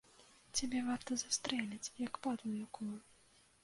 Цябе 0.59 0.79
варта 0.87 1.11
застрэліць, 1.25 1.93
як 2.07 2.13
падлу 2.25 2.51
якую! 2.67 2.95